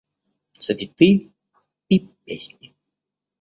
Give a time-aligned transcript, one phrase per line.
[0.57, 1.31] Цветы
[1.87, 2.73] и песни.